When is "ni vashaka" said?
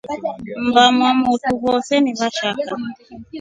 1.99-2.71